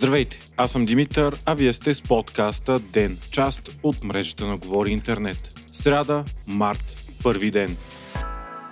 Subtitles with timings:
[0.00, 4.90] Здравейте, аз съм Димитър, а вие сте с подкаста ДЕН, част от мрежата на Говори
[4.90, 5.52] Интернет.
[5.72, 7.76] Сряда, март, първи ден.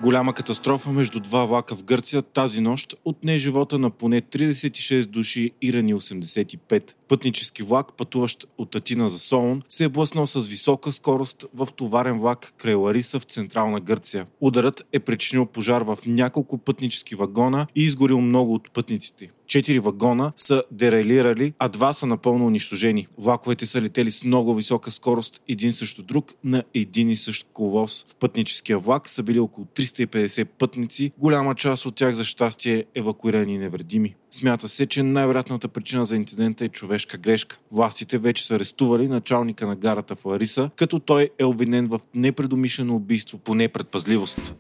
[0.03, 5.51] Голяма катастрофа между два влака в Гърция тази нощ отне живота на поне 36 души
[5.63, 6.93] и рани 85.
[7.09, 12.19] Пътнически влак, пътуващ от Атина за Солон, се е блъснал с висока скорост в товарен
[12.19, 14.27] влак край Лариса в централна Гърция.
[14.41, 19.31] Ударът е причинил пожар в няколко пътнически вагона и изгорил много от пътниците.
[19.49, 23.07] Четири вагона са дерелирали, а два са напълно унищожени.
[23.19, 28.05] Влаковете са летели с много висока скорост един срещу друг на един и същ коловоз.
[28.09, 33.59] В пътническия влак са били около 350 пътници, голяма част от тях за щастие евакуирани
[33.59, 34.15] невредими.
[34.31, 37.57] Смята се, че най-вероятната причина за инцидента е човешка грешка.
[37.73, 42.97] Властите вече са арестували началника на гарата в Лариса, като той е обвинен в непредумишлено
[42.97, 44.55] убийство по непредпазливост.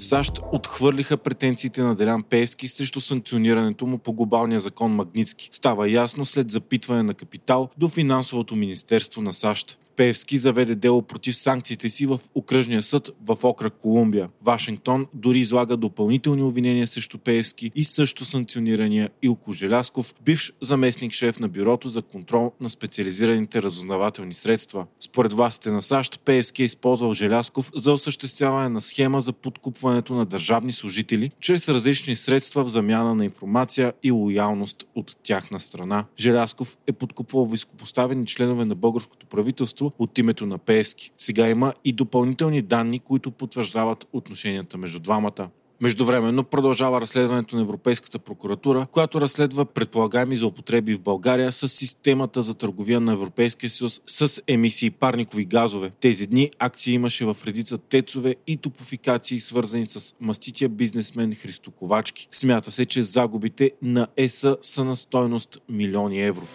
[0.00, 5.48] САЩ отхвърлиха претенциите на Делян Пески срещу санкционирането му по глобалния закон Магницки.
[5.52, 9.78] Става ясно след запитване на капитал до финансовото министерство на САЩ.
[10.00, 14.28] Певски заведе дело против санкциите си в окръжния съд в окръг Колумбия.
[14.42, 21.40] Вашингтон дори излага допълнителни обвинения срещу Певски и също санкционирания Илко Желясков, бивш заместник шеф
[21.40, 24.86] на Бюрото за контрол на специализираните разузнавателни средства.
[25.00, 30.26] Според властите на САЩ, Певски е използвал Желясков за осъществяване на схема за подкупването на
[30.26, 36.04] държавни служители чрез различни средства в замяна на информация и лоялност от тяхна страна.
[36.18, 41.12] Желясков е подкупвал високопоставени членове на българското правителство от името на Пески.
[41.18, 45.48] Сега има и допълнителни данни, които потвърждават отношенията между двамата.
[45.82, 52.54] Междувременно продължава разследването на Европейската прокуратура, която разследва предполагаеми злоупотреби в България с системата за
[52.54, 55.90] търговия на Европейския съюз с емисии парникови газове.
[56.00, 62.28] Тези дни акции имаше в редица тецове и топофикации, свързани с мастития бизнесмен Христо Ковачки.
[62.32, 66.46] Смята се, че загубите на ЕСА са на стойност милиони евро.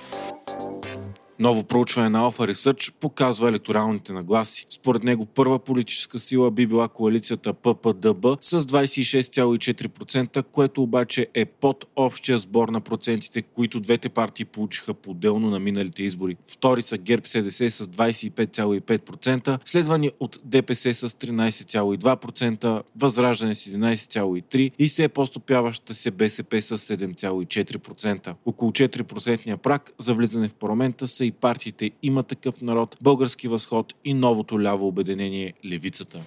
[1.39, 4.65] Ново проучване на Alpha Research показва електоралните нагласи.
[4.69, 11.85] Според него първа политическа сила би била коалицията ППДБ с 26,4%, което обаче е под
[11.95, 16.37] общия сбор на процентите, които двете партии получиха по-отделно на миналите избори.
[16.47, 24.87] Втори са ГЕРБ СДС с 25,5%, следвани от ДПС с 13,2%, Възраждане с 11,3% и
[24.87, 28.33] все по-стопяваща се БСП с 7,4%.
[28.45, 34.13] Около 4% прак за влизане в парламента и партиите Има такъв народ, Български възход и
[34.13, 36.21] новото ляво обединение Левицата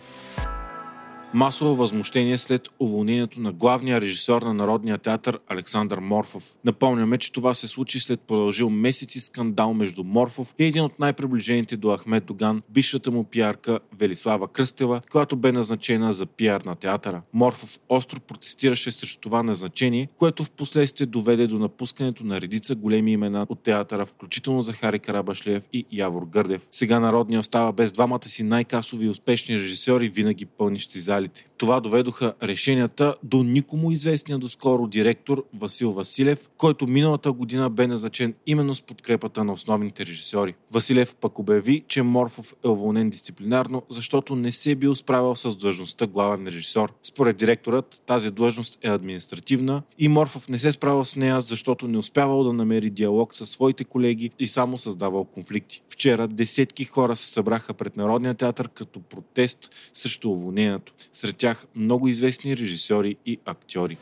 [1.34, 6.52] масово възмущение след уволнението на главния режисьор на Народния театър Александър Морфов.
[6.64, 11.76] Напомняме, че това се случи след продължил месеци скандал между Морфов и един от най-приближените
[11.76, 17.22] до Ахмед Доган, бившата му пиарка Велислава Кръстева, която бе назначена за пиар на театъра.
[17.32, 23.12] Морфов остро протестираше срещу това назначение, което в последствие доведе до напускането на редица големи
[23.12, 26.68] имена от театъра, включително Захари Карабашлиев и Явор Гърдев.
[26.72, 31.47] Сега Народния остава без двамата си най-касови и успешни режисьори, винаги пълнищи зали reality.
[31.58, 38.34] Това доведоха решенията до никому известния доскоро директор Васил Василев, който миналата година бе назначен
[38.46, 40.54] именно с подкрепата на основните режисьори.
[40.72, 45.56] Василев пък обяви, че Морфов е уволнен дисциплинарно, защото не се е бил справил с
[45.56, 46.92] длъжността главен режисьор.
[47.02, 51.88] Според директорът тази длъжност е административна и Морфов не се е справил с нея, защото
[51.88, 55.82] не успявал да намери диалог със своите колеги и само създавал конфликти.
[55.88, 60.92] Вчера десетки хора се събраха пред Народния театър като протест срещу уволнението.
[61.12, 63.96] Сред тях много известни режисьори и актьори.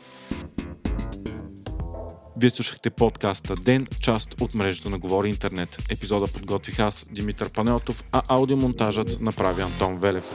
[2.37, 5.77] Вие слушахте подкаста Ден, част от мрежата на Говори Интернет.
[5.89, 10.33] Епизода подготвих аз, Димитър Панелтов, а аудиомонтажът направи Антон Велев.